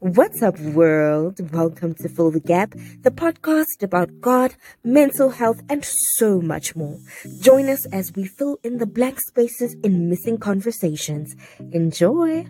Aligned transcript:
What's 0.00 0.42
up, 0.42 0.60
world? 0.60 1.40
Welcome 1.54 1.94
to 1.94 2.08
Fill 2.10 2.30
the 2.30 2.38
Gap, 2.38 2.74
the 3.00 3.10
podcast 3.10 3.82
about 3.82 4.20
God, 4.20 4.54
mental 4.84 5.30
health, 5.30 5.62
and 5.70 5.82
so 5.86 6.38
much 6.38 6.76
more. 6.76 6.98
Join 7.40 7.70
us 7.70 7.86
as 7.86 8.12
we 8.14 8.26
fill 8.26 8.58
in 8.62 8.76
the 8.76 8.84
blank 8.84 9.18
spaces 9.22 9.74
in 9.82 10.10
missing 10.10 10.36
conversations. 10.36 11.34
Enjoy! 11.72 12.46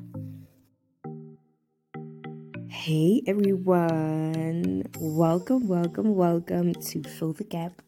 Hey, 2.68 3.22
everyone. 3.28 4.82
Welcome, 4.98 5.68
welcome, 5.68 6.16
welcome 6.16 6.74
to 6.74 7.02
Fill 7.04 7.32
the 7.32 7.44
Gap. 7.44 7.80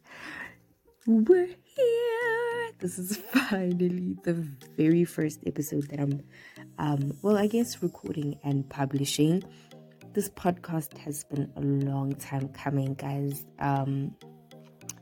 We're 1.05 1.49
here. 1.65 1.98
This 2.79 2.97
is 2.97 3.17
finally 3.51 4.17
the 4.23 4.35
very 4.77 5.05
first 5.05 5.41
episode 5.47 5.89
that 5.89 5.99
I'm 5.99 6.23
um, 6.79 7.13
well, 7.23 7.37
I 7.37 7.49
guess 7.49 7.83
recording 7.83 8.39
and 8.45 8.69
publishing. 8.69 9.43
This 10.13 10.29
podcast 10.29 10.97
has 10.99 11.25
been 11.25 11.51
a 11.57 11.61
long 11.61 12.15
time 12.15 12.49
coming, 12.51 12.95
guys. 12.95 13.45
Um, 13.59 14.15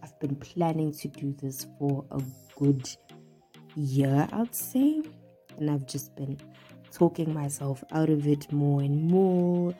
I've 0.02 0.19
been 0.21 0.37
planning 0.37 0.93
to 0.95 1.09
do 1.09 1.35
this 1.43 1.66
for 1.79 2.02
a 2.11 2.23
good 2.59 2.89
year, 3.75 4.27
I'd 4.33 4.55
say, 4.55 5.02
and 5.59 5.71
I've 5.71 5.87
just 5.87 6.16
been 6.16 6.38
talking 6.93 7.35
myself 7.35 7.85
out 7.93 8.09
of 8.09 8.27
it 8.27 8.51
more 8.51 8.80
and 8.80 9.02
more. 9.11 9.74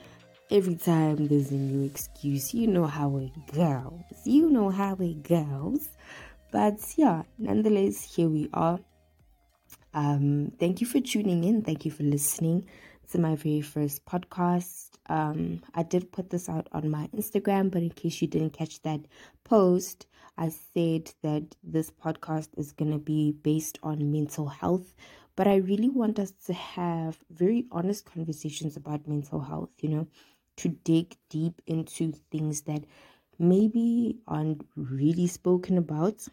Every 0.51 0.77
time 0.77 1.29
there's 1.29 1.51
a 1.51 1.55
new 1.55 1.87
excuse, 1.87 2.53
you 2.53 2.67
know 2.67 2.85
how 2.85 3.17
it 3.17 3.33
goes. 3.55 4.03
You 4.25 4.51
know 4.51 4.69
how 4.69 4.97
it 4.97 5.23
goes. 5.23 5.89
But 6.51 6.79
yeah, 6.97 7.23
nonetheless, 7.39 8.15
here 8.15 8.29
we 8.29 8.49
are. 8.53 8.79
Um, 9.95 10.53
thank 10.59 10.81
you 10.81 10.87
for 10.87 11.01
tuning 11.01 11.45
in. 11.45 11.63
Thank 11.63 11.85
you 11.85 11.91
for 11.91 12.03
listening 12.03 12.67
to 13.11 13.19
my 13.19 13.37
very 13.37 13.61
first 13.61 14.05
podcast. 14.05 14.91
Um, 15.09 15.63
I 15.75 15.83
did 15.83 16.13
put 16.13 16.31
this 16.31 16.49
out 16.49 16.69
on 16.73 16.91
my 16.91 17.09
Instagram, 17.17 17.71
but 17.71 17.83
in 17.83 17.91
case 17.91 18.21
you 18.21 18.29
didn't 18.29 18.51
catch 18.51 18.83
that 18.83 19.01
post, 19.45 20.07
I 20.37 20.51
said 20.75 21.13
that 21.23 21.55
this 21.63 21.91
podcast 21.91 22.49
is 22.57 22.73
going 22.73 22.93
to 22.93 22.99
be 22.99 23.33
based 23.33 23.79
on 23.83 24.13
mental 24.13 24.47
health. 24.49 24.95
But 25.35 25.49
I 25.49 25.57
really 25.57 25.89
want 25.89 26.19
us 26.19 26.33
to 26.47 26.53
have 26.53 27.19
very 27.31 27.67
honest 27.71 28.05
conversations 28.05 28.77
about 28.77 29.07
mental 29.07 29.41
health, 29.41 29.71
you 29.81 29.89
know, 29.89 30.09
to 30.57 30.69
dig 30.69 31.17
deep 31.29 31.61
into 31.67 32.13
things 32.31 32.63
that 32.63 32.85
maybe 33.39 34.19
aren't 34.27 34.67
really 34.77 35.27
spoken 35.27 35.79
about 35.79 36.27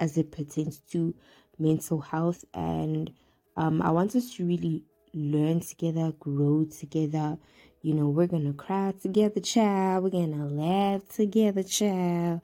as 0.00 0.16
it 0.16 0.32
pertains 0.32 0.78
to 0.90 1.14
mental 1.58 2.00
health 2.00 2.44
and 2.54 3.12
um, 3.56 3.82
I 3.82 3.90
want 3.90 4.16
us 4.16 4.34
to 4.36 4.46
really 4.46 4.84
learn 5.14 5.60
together, 5.60 6.12
grow 6.18 6.64
together. 6.64 7.36
You 7.82 7.94
know, 7.94 8.08
we're 8.08 8.26
gonna 8.26 8.54
cry 8.54 8.94
together, 9.00 9.40
child. 9.40 10.04
We're 10.04 10.10
gonna 10.10 10.46
laugh 10.46 11.06
together, 11.08 11.62
child. 11.62 12.40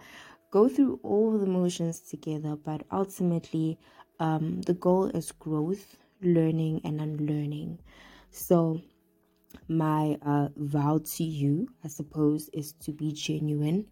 Go 0.51 0.69
through 0.69 1.01
all 1.03 1.39
the 1.39 1.47
motions 1.47 2.01
together, 2.01 2.57
but 2.57 2.83
ultimately, 2.93 3.79
um, 4.21 4.63
the 4.63 4.75
goal 4.75 5.07
is 5.07 5.33
growth, 5.33 5.97
learning, 6.21 6.81
and 6.85 7.01
unlearning. 7.01 7.79
So, 8.31 8.83
my 9.69 10.19
uh, 10.23 10.49
vow 10.57 10.99
to 10.99 11.25
you, 11.25 11.69
I 11.85 11.89
suppose, 11.89 12.49
is 12.53 12.73
to 12.85 12.93
be 12.93 13.13
genuine. 13.13 13.87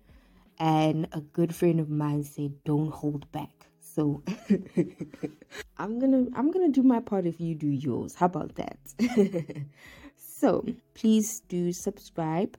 And 0.58 1.08
a 1.12 1.20
good 1.20 1.54
friend 1.54 1.80
of 1.80 1.90
mine 1.90 2.24
said, 2.24 2.64
"Don't 2.64 2.90
hold 2.90 3.30
back." 3.30 3.66
So 3.80 4.22
I'm 5.78 5.98
gonna 5.98 6.26
I'm 6.34 6.50
gonna 6.50 6.70
do 6.70 6.82
my 6.82 7.00
part 7.00 7.26
if 7.26 7.40
you 7.40 7.54
do 7.54 7.68
yours. 7.68 8.14
How 8.14 8.26
about 8.26 8.54
that? 8.56 8.78
so 10.16 10.64
please 10.94 11.40
do 11.40 11.72
subscribe. 11.72 12.56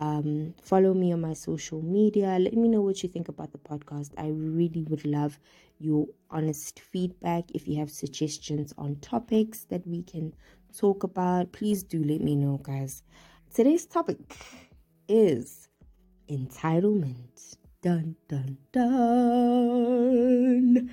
Um, 0.00 0.54
follow 0.62 0.94
me 0.94 1.12
on 1.12 1.20
my 1.20 1.34
social 1.34 1.82
media. 1.82 2.38
Let 2.38 2.54
me 2.54 2.68
know 2.68 2.82
what 2.82 3.02
you 3.02 3.08
think 3.08 3.28
about 3.28 3.52
the 3.52 3.58
podcast. 3.58 4.10
I 4.16 4.28
really 4.28 4.84
would 4.88 5.04
love 5.04 5.38
your 5.78 6.06
honest 6.30 6.80
feedback. 6.80 7.50
If 7.52 7.66
you 7.66 7.78
have 7.78 7.90
suggestions 7.90 8.72
on 8.78 8.96
topics 8.96 9.64
that 9.64 9.86
we 9.86 10.02
can 10.02 10.34
talk 10.76 11.02
about, 11.02 11.52
please 11.52 11.82
do 11.82 12.02
let 12.04 12.20
me 12.20 12.36
know, 12.36 12.60
guys. 12.62 13.02
Today's 13.52 13.86
topic 13.86 14.18
is 15.08 15.68
entitlement. 16.28 17.56
Dun 17.82 18.16
dun 18.28 18.58
dun. 18.72 20.90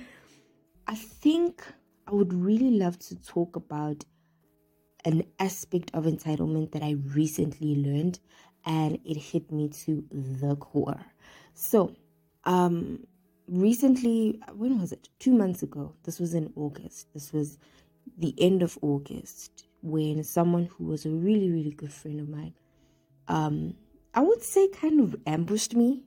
I 0.88 0.94
think 0.94 1.64
I 2.06 2.12
would 2.12 2.32
really 2.32 2.70
love 2.70 2.98
to 3.00 3.16
talk 3.16 3.56
about 3.56 4.04
an 5.04 5.22
aspect 5.38 5.90
of 5.94 6.04
entitlement 6.04 6.72
that 6.72 6.82
I 6.82 6.96
recently 7.14 7.76
learned 7.76 8.18
and 8.66 8.98
it 9.04 9.16
hit 9.16 9.50
me 9.50 9.68
to 9.68 10.04
the 10.10 10.56
core. 10.56 11.00
So, 11.54 11.94
um 12.44 13.06
recently 13.48 14.40
when 14.54 14.80
was 14.80 14.92
it? 14.92 15.08
2 15.20 15.32
months 15.32 15.62
ago. 15.62 15.94
This 16.04 16.18
was 16.18 16.34
in 16.34 16.52
August. 16.56 17.06
This 17.14 17.32
was 17.32 17.58
the 18.18 18.34
end 18.38 18.62
of 18.62 18.78
August 18.82 19.66
when 19.82 20.24
someone 20.24 20.66
who 20.66 20.84
was 20.84 21.06
a 21.06 21.10
really 21.10 21.50
really 21.50 21.70
good 21.70 21.92
friend 21.92 22.20
of 22.20 22.28
mine 22.28 22.54
um 23.28 23.74
I 24.14 24.20
would 24.20 24.42
say 24.42 24.68
kind 24.68 25.00
of 25.00 25.16
ambushed 25.26 25.74
me 25.74 26.02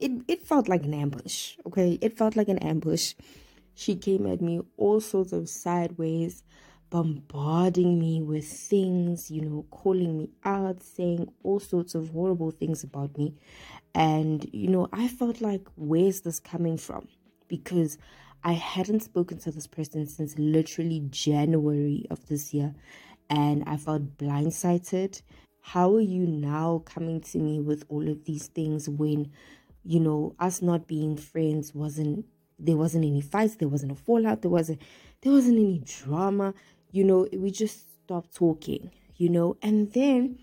it, 0.00 0.12
it 0.28 0.46
felt 0.46 0.66
like 0.68 0.84
an 0.84 0.94
ambush. 0.94 1.56
Okay. 1.66 1.98
It 2.00 2.16
felt 2.16 2.34
like 2.34 2.48
an 2.48 2.58
ambush. 2.58 3.14
She 3.74 3.94
came 3.94 4.26
at 4.26 4.40
me 4.40 4.60
all 4.76 5.00
sorts 5.00 5.32
of 5.32 5.48
sideways, 5.48 6.42
bombarding 6.90 7.98
me 7.98 8.20
with 8.20 8.46
things, 8.46 9.30
you 9.30 9.42
know, 9.42 9.64
calling 9.70 10.18
me 10.18 10.30
out, 10.44 10.82
saying 10.82 11.32
all 11.42 11.60
sorts 11.60 11.94
of 11.94 12.10
horrible 12.10 12.50
things 12.50 12.84
about 12.84 13.16
me. 13.16 13.34
And, 13.94 14.48
you 14.52 14.68
know, 14.68 14.88
I 14.92 15.08
felt 15.08 15.40
like, 15.40 15.66
where's 15.76 16.20
this 16.20 16.40
coming 16.40 16.76
from? 16.76 17.08
Because 17.48 17.96
I 18.44 18.52
hadn't 18.52 19.00
spoken 19.00 19.38
to 19.38 19.50
this 19.50 19.66
person 19.66 20.06
since 20.06 20.38
literally 20.38 21.06
January 21.10 22.06
of 22.10 22.26
this 22.26 22.52
year. 22.52 22.74
And 23.28 23.64
I 23.66 23.76
felt 23.76 24.18
blindsided. 24.18 25.22
How 25.62 25.94
are 25.94 26.00
you 26.00 26.26
now 26.26 26.82
coming 26.84 27.20
to 27.20 27.38
me 27.38 27.60
with 27.60 27.84
all 27.88 28.08
of 28.08 28.24
these 28.24 28.48
things 28.48 28.88
when 28.88 29.30
you 29.84 30.00
know, 30.00 30.34
us 30.38 30.62
not 30.62 30.86
being 30.86 31.16
friends 31.16 31.74
wasn't 31.74 32.26
there 32.58 32.76
wasn't 32.76 33.04
any 33.04 33.22
fights, 33.22 33.56
there 33.56 33.68
wasn't 33.68 33.92
a 33.92 33.94
fallout, 33.94 34.42
there 34.42 34.50
wasn't 34.50 34.80
there 35.22 35.32
wasn't 35.32 35.58
any 35.58 35.78
drama, 35.78 36.54
you 36.90 37.04
know, 37.04 37.26
we 37.32 37.50
just 37.50 37.86
stopped 38.04 38.34
talking, 38.34 38.90
you 39.16 39.28
know, 39.28 39.56
and 39.62 39.92
then 39.92 40.38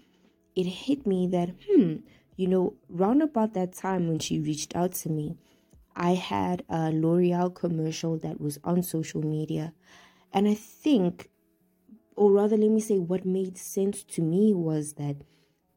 it 0.56 0.66
hit 0.66 1.06
me 1.06 1.28
that 1.28 1.50
hmm, 1.70 1.98
you 2.36 2.48
know, 2.48 2.76
round 2.90 3.22
about 3.22 3.54
that 3.54 3.74
time 3.74 4.08
when 4.08 4.20
she 4.20 4.40
reached 4.40 4.76
out 4.76 4.94
to 4.94 5.10
me, 5.10 5.38
I 5.96 6.14
had 6.14 6.64
a 6.70 6.92
L'Oreal 6.92 7.54
commercial 7.54 8.18
that 8.20 8.40
was 8.40 8.60
on 8.64 8.84
social 8.84 9.24
media. 9.24 9.74
And 10.32 10.48
I 10.48 10.54
think, 10.54 11.30
or 12.16 12.32
rather, 12.32 12.58
let 12.58 12.70
me 12.70 12.80
say, 12.80 13.00
what 13.00 13.26
made 13.26 13.58
sense 13.58 14.04
to 14.04 14.22
me 14.22 14.54
was 14.54 14.94
that 14.94 15.18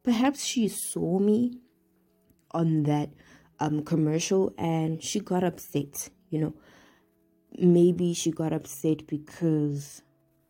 perhaps 0.03 0.43
she 0.43 0.67
saw 0.67 1.19
me 1.19 1.59
on 2.51 2.83
that 2.83 3.09
um 3.59 3.83
commercial 3.83 4.53
and 4.57 5.01
she 5.01 5.19
got 5.19 5.43
upset 5.43 6.09
you 6.29 6.39
know 6.39 6.53
maybe 7.57 8.13
she 8.13 8.31
got 8.31 8.51
upset 8.51 9.05
because 9.07 10.01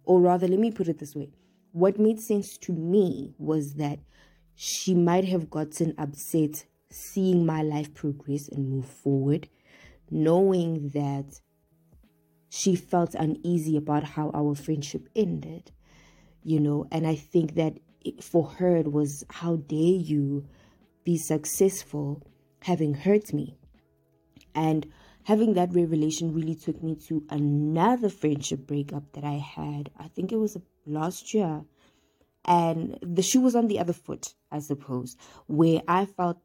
or 0.04 0.20
rather 0.20 0.48
let 0.48 0.60
me 0.60 0.72
put 0.72 0.88
it 0.88 1.00
this 1.00 1.16
way 1.16 1.30
what 1.72 2.00
made 2.00 2.20
sense 2.20 2.58
to 2.58 2.74
me 2.74 3.34
was 3.38 3.76
that 3.76 4.00
she 4.56 4.94
might 4.94 5.26
have 5.26 5.50
gotten 5.50 5.94
upset 5.98 6.66
seeing 6.90 7.46
my 7.46 7.62
life 7.62 7.94
progress 7.94 8.50
and 8.50 8.70
move 8.70 8.86
forward 8.86 9.48
knowing 10.10 10.90
that 10.90 11.40
she 12.50 12.76
felt 12.76 13.16
uneasy 13.16 13.78
about 13.78 14.04
how 14.04 14.30
our 14.34 14.54
friendship 14.54 15.08
ended 15.16 15.72
you 16.44 16.60
know 16.60 16.86
and 16.92 17.08
i 17.08 17.16
think 17.16 17.56
that 17.56 17.74
for 18.22 18.46
her 18.46 18.76
it 18.76 18.92
was 18.92 19.24
how 19.30 19.56
dare 19.56 19.78
you 19.78 20.46
be 21.04 21.18
successful 21.18 22.22
having 22.62 22.94
hurt 22.94 23.34
me. 23.34 23.58
And 24.54 24.92
having 25.24 25.54
that 25.54 25.74
revelation 25.74 26.34
really 26.34 26.56
took 26.56 26.82
me 26.82 26.96
to 27.08 27.24
another 27.30 28.10
friendship 28.10 28.68
breakup 28.68 29.12
that 29.14 29.24
I 29.24 29.34
had. 29.34 29.90
I 29.98 30.08
think 30.08 30.32
it 30.32 30.38
was 30.38 30.58
last 30.86 31.34
year. 31.34 31.64
And 32.46 32.98
the 33.02 33.22
shoe 33.22 33.42
was 33.42 33.56
on 33.56 33.68
the 33.68 33.80
other 33.80 33.94
foot, 33.94 34.34
I 34.52 34.60
suppose, 34.60 35.16
where 35.48 35.82
I 35.88 36.06
felt 36.06 36.38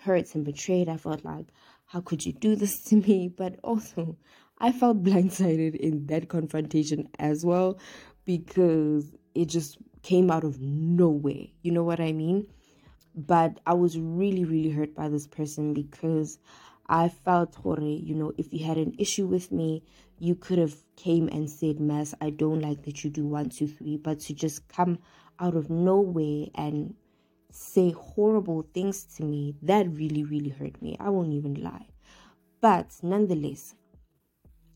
hurt 0.00 0.34
and 0.34 0.44
betrayed. 0.44 0.88
I 0.88 0.96
felt 0.96 1.24
like, 1.24 1.46
how 1.86 2.00
could 2.00 2.26
you 2.26 2.32
do 2.32 2.56
this 2.56 2.82
to 2.84 2.96
me? 2.96 3.28
But 3.28 3.60
also, 3.62 4.16
I 4.58 4.72
felt 4.72 5.02
blindsided 5.04 5.76
in 5.76 6.06
that 6.06 6.28
confrontation 6.28 7.08
as 7.18 7.44
well 7.44 7.78
because 8.24 9.14
it 9.34 9.46
just 9.46 9.78
came 10.02 10.30
out 10.30 10.42
of 10.44 10.60
nowhere. 10.60 11.46
You 11.62 11.72
know 11.72 11.84
what 11.84 12.00
I 12.00 12.12
mean? 12.12 12.46
but 13.16 13.58
I 13.66 13.72
was 13.72 13.98
really, 13.98 14.44
really 14.44 14.70
hurt 14.70 14.94
by 14.94 15.08
this 15.08 15.26
person 15.26 15.72
because 15.72 16.38
I 16.88 17.08
felt, 17.08 17.54
Hore, 17.56 17.80
you 17.80 18.14
know, 18.14 18.32
if 18.38 18.52
you 18.52 18.64
had 18.64 18.78
an 18.78 18.94
issue 18.98 19.26
with 19.26 19.50
me, 19.50 19.82
you 20.18 20.34
could 20.34 20.58
have 20.58 20.76
came 20.96 21.28
and 21.28 21.50
said, 21.50 21.80
Mass, 21.80 22.14
I 22.20 22.30
don't 22.30 22.60
like 22.60 22.84
that 22.84 23.02
you 23.02 23.10
do 23.10 23.26
one, 23.26 23.48
two, 23.48 23.66
three, 23.66 23.96
but 23.96 24.20
to 24.20 24.34
just 24.34 24.68
come 24.68 24.98
out 25.40 25.56
of 25.56 25.68
nowhere 25.68 26.46
and 26.54 26.94
say 27.50 27.90
horrible 27.90 28.66
things 28.72 29.04
to 29.16 29.24
me, 29.24 29.54
that 29.62 29.88
really, 29.90 30.24
really 30.24 30.50
hurt 30.50 30.80
me. 30.80 30.96
I 31.00 31.10
won't 31.10 31.32
even 31.32 31.54
lie. 31.54 31.86
But 32.60 32.96
nonetheless, 33.02 33.74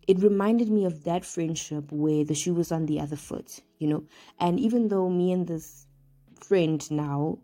it 0.06 0.18
reminded 0.18 0.68
me 0.68 0.84
of 0.84 1.04
that 1.04 1.24
friendship 1.24 1.92
where 1.92 2.24
the 2.24 2.34
shoe 2.34 2.54
was 2.54 2.72
on 2.72 2.86
the 2.86 3.00
other 3.00 3.16
foot, 3.16 3.60
you 3.78 3.86
know. 3.86 4.04
And 4.38 4.58
even 4.58 4.88
though 4.88 5.08
me 5.08 5.32
and 5.32 5.46
this 5.46 5.86
friend 6.42 6.90
now, 6.90 7.38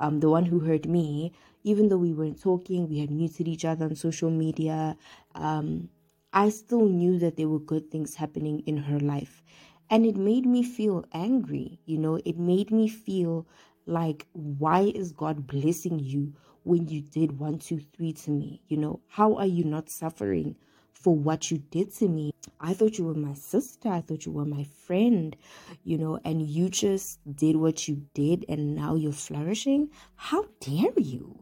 um, 0.00 0.20
the 0.20 0.28
one 0.28 0.44
who 0.44 0.58
hurt 0.58 0.86
me, 0.86 1.32
even 1.64 1.88
though 1.88 1.98
we 1.98 2.12
weren't 2.12 2.40
talking, 2.40 2.88
we 2.88 2.98
had 2.98 3.10
muted 3.10 3.48
each 3.48 3.64
other 3.64 3.86
on 3.86 3.96
social 3.96 4.30
media, 4.30 4.96
um, 5.34 5.88
I 6.32 6.48
still 6.48 6.86
knew 6.88 7.18
that 7.18 7.36
there 7.36 7.48
were 7.48 7.58
good 7.58 7.90
things 7.90 8.14
happening 8.14 8.60
in 8.66 8.76
her 8.78 8.98
life. 8.98 9.42
And 9.90 10.06
it 10.06 10.16
made 10.16 10.46
me 10.46 10.62
feel 10.62 11.04
angry, 11.12 11.78
you 11.84 11.98
know, 11.98 12.18
it 12.24 12.38
made 12.38 12.70
me 12.70 12.88
feel 12.88 13.46
like, 13.84 14.26
why 14.32 14.92
is 14.94 15.12
God 15.12 15.46
blessing 15.46 15.98
you 15.98 16.32
when 16.64 16.88
you 16.88 17.02
did 17.02 17.38
one, 17.38 17.58
two, 17.58 17.80
three 17.94 18.12
to 18.14 18.30
me? 18.30 18.62
You 18.68 18.78
know, 18.78 19.00
how 19.08 19.34
are 19.36 19.46
you 19.46 19.64
not 19.64 19.90
suffering 19.90 20.56
for 20.94 21.14
what 21.14 21.50
you 21.50 21.58
did 21.58 21.92
to 21.96 22.08
me? 22.08 22.32
I 22.58 22.72
thought 22.72 22.96
you 22.96 23.04
were 23.04 23.14
my 23.14 23.34
sister, 23.34 23.90
I 23.90 24.00
thought 24.00 24.24
you 24.24 24.32
were 24.32 24.46
my 24.46 24.64
friend, 24.64 25.36
you 25.84 25.98
know, 25.98 26.18
and 26.24 26.40
you 26.40 26.70
just 26.70 27.18
did 27.36 27.56
what 27.56 27.86
you 27.86 28.06
did 28.14 28.46
and 28.48 28.74
now 28.74 28.94
you're 28.94 29.12
flourishing. 29.12 29.90
How 30.14 30.46
dare 30.60 30.92
you? 30.96 31.41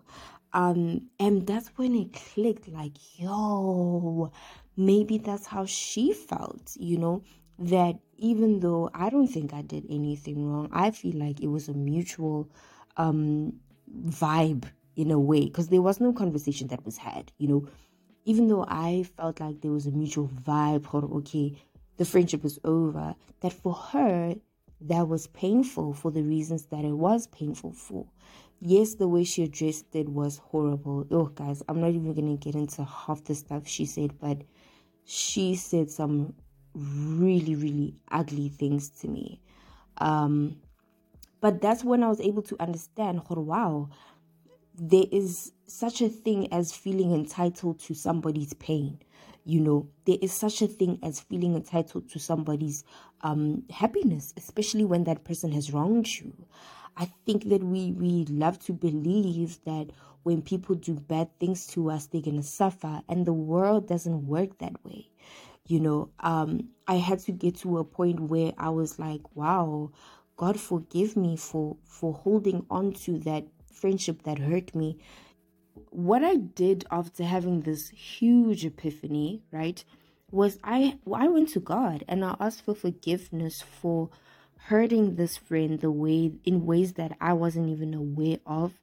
Um, 0.52 1.08
and 1.19 1.47
that's 1.47 1.69
when 1.76 1.94
it 1.94 2.12
clicked 2.12 2.69
like, 2.69 2.94
yo, 3.19 4.32
maybe 4.76 5.19
that's 5.19 5.47
how 5.47 5.64
she 5.67 6.12
felt, 6.12 6.76
you 6.79 6.99
know, 6.99 7.23
that 7.58 7.99
even 8.17 8.61
though 8.61 8.91
I 8.94 9.11
don't 9.11 9.29
think 9.29 9.52
I 9.52 9.62
did 9.62 9.87
anything 9.88 10.47
wrong, 10.47 10.69
I 10.73 10.91
feel 10.91 11.17
like 11.17 11.41
it 11.41 11.49
was 11.49 11.69
a 11.69 11.75
mutual 11.75 12.49
um, 12.97 13.55
vibe 14.08 14.64
in 14.97 15.11
a 15.11 15.19
way 15.19 15.44
because 15.44 15.69
there 15.69 15.82
was 15.82 16.00
no 16.00 16.12
conversation 16.12 16.69
that 16.69 16.85
was 16.85 16.96
had, 16.96 17.32
you 17.38 17.49
know. 17.49 17.69
Even 18.26 18.49
though 18.49 18.67
I 18.69 19.05
felt 19.17 19.41
like 19.41 19.62
there 19.62 19.70
was 19.70 19.87
a 19.87 19.91
mutual 19.91 20.29
vibe, 20.29 20.93
or 20.93 21.05
okay, 21.19 21.56
the 21.96 22.05
friendship 22.05 22.43
was 22.43 22.58
over, 22.64 23.14
that 23.41 23.53
for 23.53 23.73
her, 23.73 24.35
that 24.82 25.08
was 25.08 25.26
painful 25.29 25.94
for 25.94 26.11
the 26.11 26.23
reasons 26.23 26.67
that 26.67 26.85
it 26.85 26.93
was 26.93 27.26
painful 27.29 27.73
for. 27.73 28.06
Yes, 28.60 28.94
the 28.94 29.08
way 29.08 29.24
she 29.24 29.42
addressed 29.42 29.94
it 29.94 30.08
was 30.08 30.36
horrible. 30.36 31.06
Oh, 31.10 31.26
guys, 31.26 31.62
I'm 31.66 31.80
not 31.80 31.90
even 31.90 32.14
to 32.14 32.36
get 32.36 32.54
into 32.54 32.84
half 32.84 33.24
the 33.24 33.34
stuff 33.34 33.66
she 33.66 33.86
said, 33.86 34.18
but 34.20 34.42
she 35.04 35.54
said 35.54 35.90
some 35.90 36.34
really, 36.74 37.54
really 37.54 37.94
ugly 38.10 38.50
things 38.50 38.90
to 39.00 39.08
me. 39.08 39.40
Um, 39.96 40.60
but 41.40 41.62
that's 41.62 41.82
when 41.82 42.02
I 42.02 42.08
was 42.08 42.20
able 42.20 42.42
to 42.42 42.56
understand, 42.60 43.22
wow, 43.30 43.88
there 44.74 45.06
is 45.10 45.52
such 45.66 46.02
a 46.02 46.08
thing 46.08 46.52
as 46.52 46.72
feeling 46.72 47.14
entitled 47.14 47.78
to 47.80 47.94
somebody's 47.94 48.52
pain. 48.54 48.98
You 49.50 49.61
know, 49.67 49.81
there 50.06 50.19
is 50.23 50.32
such 50.32 50.62
a 50.62 50.67
thing 50.79 50.99
as 51.02 51.20
feeling 51.20 51.55
entitled 51.55 52.08
to 52.11 52.19
somebody's 52.19 52.85
um, 53.23 53.64
happiness, 53.70 54.32
especially 54.37 54.85
when 54.85 55.05
that 55.05 55.25
person 55.25 55.50
has 55.52 55.73
wronged 55.73 56.08
you. 56.19 56.32
I 56.97 57.06
think 57.26 57.49
that 57.49 57.62
we 57.62 57.93
we 57.93 58.26
love 58.26 58.58
to 58.67 58.73
believe 58.73 59.58
that 59.64 59.87
when 60.23 60.43
people 60.43 60.75
do 60.76 60.94
bad 60.94 61.29
things 61.41 61.67
to 61.69 61.91
us, 61.91 62.06
they're 62.06 62.20
gonna 62.29 62.43
suffer, 62.43 63.02
and 63.08 63.26
the 63.26 63.32
world 63.32 63.88
doesn't 63.88 64.26
work 64.26 64.58
that 64.58 64.76
way 64.85 65.08
you 65.67 65.79
know 65.81 66.08
um 66.20 66.69
i 66.88 66.94
had 66.96 67.19
to 67.19 67.32
get 67.32 67.55
to 67.56 67.79
a 67.79 67.85
point 67.85 68.19
where 68.20 68.53
i 68.58 68.69
was 68.69 68.99
like 68.99 69.20
wow 69.35 69.91
god 70.37 70.58
forgive 70.58 71.17
me 71.17 71.37
for 71.37 71.76
for 71.85 72.12
holding 72.14 72.64
on 72.70 72.93
to 72.93 73.19
that 73.19 73.44
friendship 73.73 74.23
that 74.25 74.38
hurt 74.38 74.75
me 74.75 74.99
what 75.91 76.23
i 76.23 76.37
did 76.37 76.85
after 76.91 77.25
having 77.25 77.62
this 77.62 77.88
huge 77.91 78.65
epiphany 78.65 79.43
right 79.50 79.85
was 80.31 80.59
i 80.62 80.99
i 81.15 81.29
went 81.29 81.49
to 81.49 81.61
god 81.61 82.05
and 82.09 82.25
i 82.25 82.37
asked 82.41 82.65
for 82.65 82.75
forgiveness 82.75 83.62
for 83.62 84.11
hurting 84.67 85.17
this 85.17 85.37
friend 85.37 85.81
the 85.81 85.91
way 85.91 86.32
in 86.44 86.67
ways 86.67 86.93
that 86.94 87.17
i 87.21 87.32
wasn't 87.32 87.69
even 87.69 87.94
aware 87.94 88.38
of. 88.47 88.75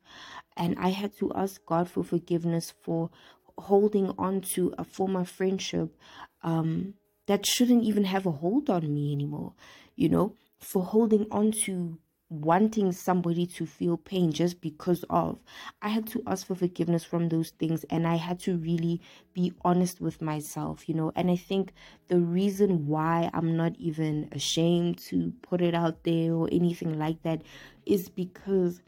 And 0.56 0.78
i 0.80 0.90
had 0.90 1.16
to 1.18 1.32
ask 1.34 1.64
god 1.66 1.90
for 1.90 2.04
forgiveness 2.04 2.74
for 2.84 3.10
holding 3.58 4.14
on 4.18 4.42
to 4.42 4.74
a 4.78 4.84
former 4.84 5.26
friendship 5.26 5.96
um, 6.44 6.94
that 7.28 7.46
shouldn't 7.46 7.84
even 7.84 8.06
have 8.06 8.26
a 8.26 8.32
hold 8.32 8.70
on 8.70 8.94
me 8.94 9.12
anymore, 9.12 9.54
you 9.96 10.10
know, 10.10 10.34
for 10.60 10.84
holding 10.84 11.28
on 11.32 11.52
to 11.52 11.98
wanting 12.30 12.92
somebody 12.92 13.46
to 13.46 13.66
feel 13.66 13.98
pain 13.98 14.32
just 14.32 14.60
because 14.60 15.06
of. 15.10 15.40
I 15.82 15.90
had 15.90 16.08
to 16.08 16.24
ask 16.28 16.46
for 16.46 16.56
forgiveness 16.56 17.04
from 17.04 17.30
those 17.30 17.52
things 17.52 17.86
and 17.90 18.06
I 18.06 18.16
had 18.16 18.40
to 18.42 18.58
really 18.58 19.02
be 19.34 19.54
honest 19.64 20.02
with 20.02 20.22
myself, 20.22 20.90
you 20.90 20.96
know. 20.96 21.12
And 21.16 21.32
I 21.32 21.38
think 21.38 21.74
the 22.08 22.20
reason 22.20 22.88
why 22.88 23.30
I'm 23.34 23.56
not 23.56 23.76
even 23.78 24.28
ashamed 24.34 24.98
to 25.06 25.32
put 25.42 25.62
it 25.62 25.74
out 25.74 26.04
there 26.04 26.34
or 26.34 26.50
anything 26.52 27.00
like 27.00 27.22
that 27.24 27.44
is 27.86 28.10
because 28.10 28.82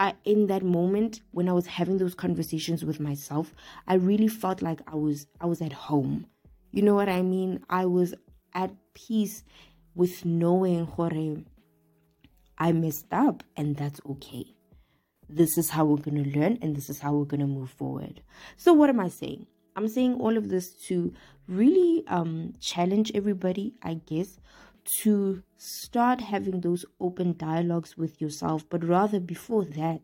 I 0.00 0.14
in 0.24 0.46
that 0.48 0.62
moment 0.62 1.20
when 1.30 1.48
I 1.48 1.52
was 1.52 1.66
having 1.66 1.98
those 1.98 2.14
conversations 2.14 2.84
with 2.84 2.98
myself, 2.98 3.54
I 3.86 3.94
really 3.94 4.28
felt 4.28 4.62
like 4.62 4.80
I 4.86 4.96
was 4.96 5.26
I 5.40 5.46
was 5.46 5.60
at 5.60 5.72
home. 5.72 6.26
You 6.72 6.82
know 6.82 6.94
what 6.94 7.08
I 7.08 7.22
mean? 7.22 7.62
I 7.68 7.86
was 7.86 8.14
at 8.54 8.72
peace 8.94 9.44
with 9.94 10.24
knowing 10.24 10.86
Jorge, 10.86 11.36
I 12.60 12.72
messed 12.72 13.06
up 13.10 13.42
and 13.56 13.74
that's 13.74 14.00
okay. 14.08 14.54
This 15.28 15.56
is 15.56 15.70
how 15.70 15.86
we're 15.86 15.96
going 15.96 16.22
to 16.22 16.38
learn 16.38 16.58
and 16.60 16.76
this 16.76 16.90
is 16.90 17.00
how 17.00 17.14
we're 17.14 17.24
going 17.24 17.40
to 17.40 17.46
move 17.46 17.70
forward. 17.70 18.20
So 18.56 18.74
what 18.74 18.90
am 18.90 19.00
I 19.00 19.08
saying? 19.08 19.46
I'm 19.76 19.88
saying 19.88 20.14
all 20.20 20.36
of 20.36 20.50
this 20.50 20.74
to 20.88 21.14
really 21.48 22.04
um 22.06 22.52
challenge 22.60 23.12
everybody, 23.14 23.74
I 23.82 23.94
guess, 23.94 24.38
to 24.98 25.42
start 25.56 26.20
having 26.20 26.60
those 26.60 26.84
open 27.00 27.36
dialogues 27.36 27.96
with 27.96 28.20
yourself, 28.20 28.68
but 28.68 28.84
rather 28.84 29.20
before 29.20 29.64
that, 29.64 30.00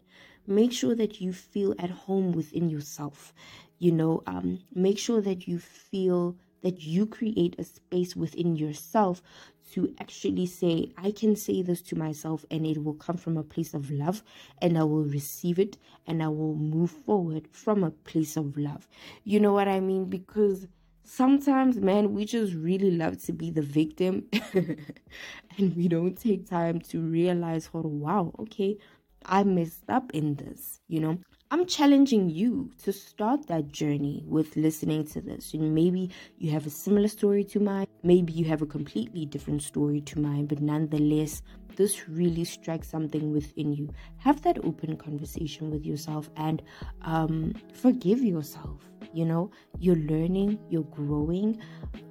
make 0.46 0.72
sure 0.72 0.94
that 0.94 1.20
you 1.20 1.32
feel 1.32 1.74
at 1.78 1.90
home 1.90 2.32
within 2.32 2.70
yourself. 2.70 3.34
You 3.78 3.92
know, 3.92 4.22
um, 4.26 4.60
make 4.74 4.98
sure 4.98 5.20
that 5.20 5.46
you 5.46 5.58
feel 5.58 6.36
that 6.62 6.80
you 6.82 7.06
create 7.06 7.54
a 7.58 7.64
space 7.64 8.16
within 8.16 8.56
yourself 8.56 9.22
to 9.72 9.94
actually 10.00 10.46
say, 10.46 10.92
I 10.96 11.10
can 11.10 11.36
say 11.36 11.62
this 11.62 11.82
to 11.82 11.96
myself, 11.96 12.44
and 12.50 12.66
it 12.66 12.82
will 12.82 12.94
come 12.94 13.16
from 13.16 13.36
a 13.36 13.42
place 13.42 13.74
of 13.74 13.90
love, 13.90 14.22
and 14.62 14.78
I 14.78 14.84
will 14.84 15.04
receive 15.04 15.58
it, 15.58 15.76
and 16.06 16.22
I 16.22 16.28
will 16.28 16.54
move 16.54 16.90
forward 16.90 17.48
from 17.52 17.82
a 17.84 17.90
place 17.90 18.36
of 18.36 18.56
love. 18.56 18.88
You 19.24 19.40
know 19.40 19.52
what 19.52 19.68
I 19.68 19.80
mean? 19.80 20.06
Because 20.06 20.66
sometimes, 21.04 21.78
man, 21.78 22.14
we 22.14 22.24
just 22.24 22.54
really 22.54 22.90
love 22.90 23.22
to 23.24 23.32
be 23.32 23.50
the 23.50 23.62
victim 23.62 24.24
and 24.54 25.76
we 25.76 25.88
don't 25.88 26.16
take 26.18 26.48
time 26.48 26.80
to 26.80 27.00
realize, 27.00 27.70
oh, 27.74 27.80
wow, 27.80 28.32
okay, 28.40 28.78
I 29.24 29.44
messed 29.44 29.88
up 29.88 30.12
in 30.14 30.34
this, 30.36 30.80
you 30.88 31.00
know. 31.00 31.18
I'm 31.48 31.64
challenging 31.64 32.28
you 32.28 32.72
to 32.82 32.92
start 32.92 33.46
that 33.46 33.70
journey 33.70 34.24
with 34.26 34.56
listening 34.56 35.06
to 35.08 35.20
this. 35.20 35.54
And 35.54 35.72
maybe 35.76 36.10
you 36.38 36.50
have 36.50 36.66
a 36.66 36.70
similar 36.70 37.06
story 37.06 37.44
to 37.44 37.60
mine, 37.60 37.86
maybe 38.02 38.32
you 38.32 38.44
have 38.46 38.62
a 38.62 38.66
completely 38.66 39.26
different 39.26 39.62
story 39.62 40.00
to 40.00 40.18
mine, 40.18 40.46
but 40.46 40.60
nonetheless, 40.60 41.42
this 41.76 42.08
really 42.08 42.44
strikes 42.44 42.88
something 42.88 43.32
within 43.32 43.72
you. 43.72 43.88
Have 44.16 44.42
that 44.42 44.64
open 44.64 44.96
conversation 44.96 45.70
with 45.70 45.86
yourself 45.86 46.28
and 46.36 46.62
um, 47.02 47.54
forgive 47.72 48.24
yourself. 48.24 48.80
You 49.12 49.26
know, 49.26 49.52
you're 49.78 49.94
learning, 49.94 50.58
you're 50.68 50.82
growing, 50.82 51.60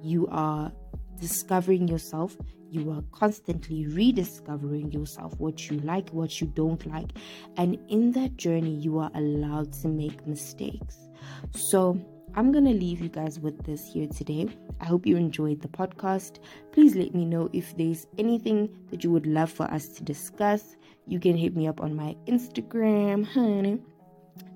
you 0.02 0.28
are 0.28 0.72
discovering 1.20 1.88
yourself. 1.88 2.38
You 2.76 2.92
are 2.92 3.02
constantly 3.10 3.86
rediscovering 3.86 4.92
yourself, 4.92 5.32
what 5.38 5.70
you 5.70 5.78
like, 5.78 6.10
what 6.10 6.42
you 6.42 6.46
don't 6.48 6.84
like. 6.86 7.12
And 7.56 7.78
in 7.88 8.12
that 8.12 8.36
journey, 8.36 8.74
you 8.74 8.98
are 8.98 9.10
allowed 9.14 9.72
to 9.80 9.88
make 9.88 10.26
mistakes. 10.26 11.08
So, 11.52 11.98
I'm 12.34 12.52
going 12.52 12.66
to 12.66 12.74
leave 12.74 13.00
you 13.00 13.08
guys 13.08 13.40
with 13.40 13.64
this 13.64 13.90
here 13.90 14.06
today. 14.06 14.48
I 14.82 14.84
hope 14.84 15.06
you 15.06 15.16
enjoyed 15.16 15.62
the 15.62 15.68
podcast. 15.68 16.38
Please 16.70 16.94
let 16.94 17.14
me 17.14 17.24
know 17.24 17.48
if 17.54 17.74
there's 17.78 18.06
anything 18.18 18.68
that 18.90 19.02
you 19.02 19.10
would 19.10 19.26
love 19.26 19.50
for 19.50 19.64
us 19.70 19.88
to 19.88 20.02
discuss. 20.02 20.76
You 21.06 21.18
can 21.18 21.34
hit 21.34 21.56
me 21.56 21.66
up 21.66 21.80
on 21.80 21.96
my 21.96 22.14
Instagram, 22.26 23.24
honey, 23.24 23.78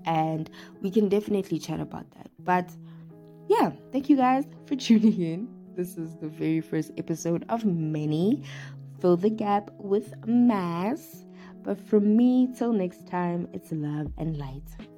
and 0.04 0.50
we 0.82 0.90
can 0.90 1.08
definitely 1.08 1.58
chat 1.58 1.80
about 1.80 2.10
that. 2.10 2.30
But 2.40 2.68
yeah, 3.48 3.70
thank 3.92 4.10
you 4.10 4.16
guys 4.16 4.44
for 4.66 4.76
tuning 4.76 5.18
in. 5.18 5.59
This 5.76 5.96
is 5.96 6.16
the 6.16 6.28
very 6.28 6.60
first 6.60 6.90
episode 6.98 7.44
of 7.48 7.64
many. 7.64 8.42
Fill 9.00 9.16
the 9.16 9.30
gap 9.30 9.70
with 9.78 10.14
mass. 10.26 11.24
But 11.62 11.78
from 11.78 12.16
me, 12.16 12.48
till 12.56 12.72
next 12.72 13.06
time, 13.06 13.48
it's 13.52 13.70
love 13.70 14.12
and 14.18 14.36
light. 14.36 14.89